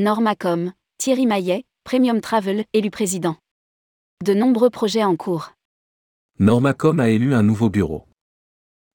Normacom, 0.00 0.74
Thierry 0.98 1.26
Maillet, 1.26 1.64
Premium 1.82 2.20
Travel, 2.20 2.64
élu 2.72 2.88
président. 2.88 3.34
De 4.24 4.32
nombreux 4.32 4.70
projets 4.70 5.02
en 5.02 5.16
cours. 5.16 5.54
Normacom 6.38 7.00
a 7.00 7.08
élu 7.08 7.34
un 7.34 7.42
nouveau 7.42 7.68
bureau. 7.68 8.04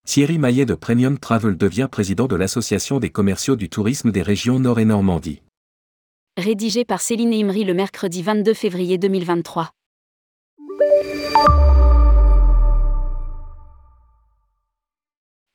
Thierry 0.06 0.38
Maillet 0.38 0.64
de 0.64 0.74
Premium 0.74 1.18
Travel 1.18 1.58
devient 1.58 1.88
président 1.92 2.26
de 2.26 2.36
l'Association 2.36 3.00
des 3.00 3.10
commerciaux 3.10 3.54
du 3.54 3.68
tourisme 3.68 4.12
des 4.12 4.22
régions 4.22 4.58
Nord 4.58 4.80
et 4.80 4.86
Normandie. 4.86 5.42
Rédigé 6.38 6.86
par 6.86 7.02
Céline 7.02 7.34
Imri 7.34 7.64
le 7.64 7.74
mercredi 7.74 8.22
22 8.22 8.54
février 8.54 8.96
2023. 8.96 9.72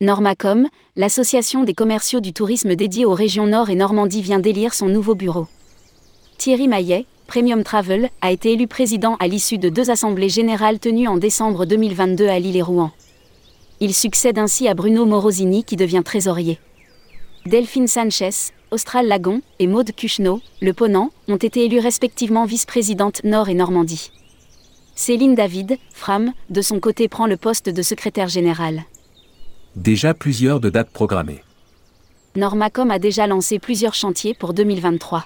Normacom, 0.01 0.69
l'association 0.95 1.65
des 1.65 1.73
commerciaux 1.73 2.21
du 2.21 2.31
tourisme 2.31 2.73
dédiée 2.73 3.03
aux 3.03 3.13
régions 3.13 3.47
Nord 3.47 3.69
et 3.69 3.75
Normandie 3.75 4.21
vient 4.21 4.39
d'élire 4.39 4.73
son 4.73 4.87
nouveau 4.87 5.13
bureau. 5.13 5.45
Thierry 6.37 6.69
Maillet, 6.69 7.05
Premium 7.27 7.65
Travel, 7.65 8.09
a 8.21 8.31
été 8.31 8.53
élu 8.53 8.65
président 8.65 9.17
à 9.19 9.27
l'issue 9.27 9.57
de 9.57 9.67
deux 9.67 9.89
assemblées 9.89 10.29
générales 10.29 10.79
tenues 10.79 11.09
en 11.09 11.17
décembre 11.17 11.65
2022 11.65 12.29
à 12.29 12.39
Lille 12.39 12.55
et 12.55 12.61
Rouen. 12.61 12.91
Il 13.81 13.93
succède 13.93 14.39
ainsi 14.39 14.69
à 14.69 14.73
Bruno 14.73 15.05
Morosini 15.05 15.65
qui 15.65 15.75
devient 15.75 16.03
trésorier. 16.05 16.59
Delphine 17.45 17.89
Sanchez, 17.89 18.53
Austral 18.71 19.05
Lagon 19.05 19.41
et 19.59 19.67
Maude 19.67 19.93
Cuchenot, 19.93 20.39
le 20.61 20.71
Ponant, 20.71 21.09
ont 21.27 21.35
été 21.35 21.65
élus 21.65 21.79
respectivement 21.79 22.45
vice-présidente 22.45 23.25
Nord 23.25 23.49
et 23.49 23.53
Normandie. 23.53 24.13
Céline 24.95 25.35
David, 25.35 25.77
Fram, 25.93 26.31
de 26.49 26.61
son 26.61 26.79
côté 26.79 27.09
prend 27.09 27.27
le 27.27 27.35
poste 27.35 27.67
de 27.67 27.81
secrétaire 27.81 28.29
général. 28.29 28.85
Déjà 29.75 30.15
plusieurs 30.15 30.59
de 30.59 30.71
dates 30.71 30.89
programmées. 30.89 31.43
Normacom 32.35 32.89
a 32.89 32.97
déjà 32.97 33.27
lancé 33.27 33.59
plusieurs 33.59 33.93
chantiers 33.93 34.33
pour 34.33 34.53
2023. 34.53 35.25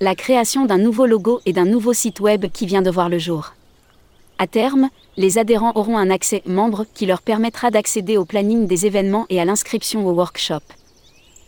La 0.00 0.16
création 0.16 0.66
d'un 0.66 0.78
nouveau 0.78 1.06
logo 1.06 1.40
et 1.46 1.52
d'un 1.52 1.64
nouveau 1.64 1.92
site 1.92 2.18
web 2.18 2.46
qui 2.52 2.66
vient 2.66 2.82
de 2.82 2.90
voir 2.90 3.08
le 3.08 3.18
jour. 3.18 3.54
À 4.38 4.48
terme, 4.48 4.90
les 5.16 5.38
adhérents 5.38 5.70
auront 5.76 5.96
un 5.96 6.10
accès 6.10 6.42
membre 6.46 6.84
qui 6.94 7.06
leur 7.06 7.22
permettra 7.22 7.70
d'accéder 7.70 8.16
au 8.16 8.24
planning 8.24 8.66
des 8.66 8.86
événements 8.86 9.26
et 9.30 9.40
à 9.40 9.44
l'inscription 9.44 10.04
au 10.04 10.12
workshop. 10.12 10.62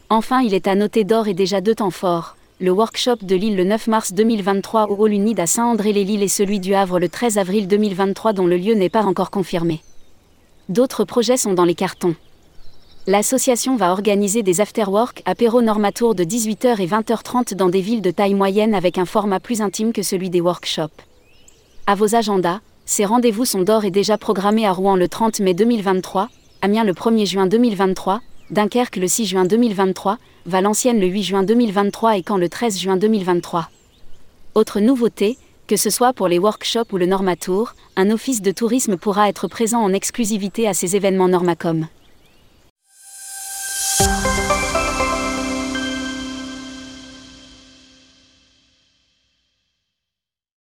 Enfin, 0.08 0.42
il 0.42 0.54
est 0.54 0.68
à 0.68 0.76
noter 0.76 1.02
d'or 1.02 1.26
et 1.26 1.34
déjà 1.34 1.60
deux 1.60 1.74
temps 1.74 1.90
forts. 1.90 2.36
Le 2.60 2.70
workshop 2.70 3.16
de 3.22 3.34
Lille 3.34 3.56
le 3.56 3.64
9 3.64 3.88
mars 3.88 4.12
2023 4.12 4.90
au 4.90 5.02
Hall 5.02 5.12
Unide 5.12 5.40
à 5.40 5.46
Saint-André-les-Lilles 5.46 6.22
et 6.22 6.28
celui 6.28 6.60
du 6.60 6.72
Havre 6.72 7.00
le 7.00 7.08
13 7.08 7.36
avril 7.36 7.66
2023 7.66 8.32
dont 8.32 8.46
le 8.46 8.56
lieu 8.56 8.74
n'est 8.74 8.88
pas 8.88 9.02
encore 9.02 9.32
confirmé. 9.32 9.82
D'autres 10.68 11.04
projets 11.04 11.36
sont 11.36 11.54
dans 11.54 11.64
les 11.64 11.76
cartons. 11.76 12.16
L'association 13.06 13.76
va 13.76 13.92
organiser 13.92 14.42
des 14.42 14.60
afterwork 14.60 15.22
apéro 15.24 15.62
normatour 15.62 16.16
de 16.16 16.24
18h 16.24 16.80
et 16.80 16.88
20h30 16.88 17.54
dans 17.54 17.68
des 17.68 17.80
villes 17.80 18.02
de 18.02 18.10
taille 18.10 18.34
moyenne 18.34 18.74
avec 18.74 18.98
un 18.98 19.04
format 19.04 19.38
plus 19.38 19.62
intime 19.62 19.92
que 19.92 20.02
celui 20.02 20.28
des 20.28 20.40
workshops. 20.40 21.04
À 21.86 21.94
vos 21.94 22.16
agendas, 22.16 22.58
ces 22.84 23.04
rendez-vous 23.04 23.44
sont 23.44 23.62
d'or 23.62 23.84
et 23.84 23.92
déjà 23.92 24.18
programmés 24.18 24.66
à 24.66 24.72
Rouen 24.72 24.96
le 24.96 25.06
30 25.06 25.38
mai 25.38 25.54
2023, 25.54 26.30
Amiens 26.62 26.82
le 26.82 26.94
1er 26.94 27.26
juin 27.26 27.46
2023, 27.46 28.20
Dunkerque 28.50 28.96
le 28.96 29.06
6 29.06 29.26
juin 29.26 29.44
2023, 29.44 30.18
Valenciennes 30.46 30.98
le 30.98 31.06
8 31.06 31.22
juin 31.22 31.42
2023 31.44 32.16
et 32.16 32.24
Caen 32.26 32.38
le 32.38 32.48
13 32.48 32.80
juin 32.80 32.96
2023. 32.96 33.70
Autre 34.56 34.80
nouveauté, 34.80 35.38
que 35.66 35.76
ce 35.76 35.90
soit 35.90 36.12
pour 36.12 36.28
les 36.28 36.38
workshops 36.38 36.92
ou 36.92 36.96
le 36.96 37.06
Normatour, 37.06 37.74
un 37.96 38.10
office 38.10 38.42
de 38.42 38.52
tourisme 38.52 38.96
pourra 38.96 39.28
être 39.28 39.48
présent 39.48 39.80
en 39.80 39.92
exclusivité 39.92 40.68
à 40.68 40.74
ces 40.74 40.96
événements 40.96 41.28
Normacom. 41.28 41.88